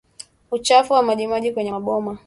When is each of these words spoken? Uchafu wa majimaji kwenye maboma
Uchafu 0.51 0.93
wa 0.93 1.03
majimaji 1.03 1.51
kwenye 1.51 1.71
maboma 1.71 2.17